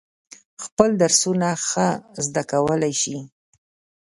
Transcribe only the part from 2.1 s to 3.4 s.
زده کولای شي.